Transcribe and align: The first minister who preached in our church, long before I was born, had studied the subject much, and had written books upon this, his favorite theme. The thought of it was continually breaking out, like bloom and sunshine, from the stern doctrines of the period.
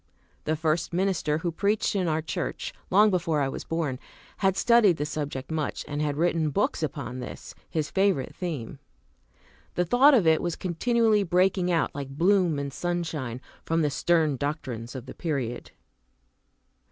The 0.45 0.55
first 0.55 0.93
minister 0.93 1.37
who 1.37 1.51
preached 1.51 1.95
in 1.95 2.07
our 2.07 2.23
church, 2.23 2.73
long 2.89 3.11
before 3.11 3.39
I 3.39 3.47
was 3.47 3.63
born, 3.63 3.99
had 4.37 4.57
studied 4.57 4.97
the 4.97 5.05
subject 5.05 5.51
much, 5.51 5.85
and 5.87 6.01
had 6.01 6.17
written 6.17 6.49
books 6.49 6.81
upon 6.81 7.19
this, 7.19 7.53
his 7.69 7.91
favorite 7.91 8.33
theme. 8.35 8.79
The 9.75 9.85
thought 9.85 10.15
of 10.15 10.25
it 10.25 10.41
was 10.41 10.55
continually 10.55 11.21
breaking 11.21 11.69
out, 11.71 11.93
like 11.93 12.09
bloom 12.17 12.57
and 12.57 12.73
sunshine, 12.73 13.41
from 13.63 13.83
the 13.83 13.91
stern 13.91 14.37
doctrines 14.37 14.95
of 14.95 15.05
the 15.05 15.13
period. 15.13 15.69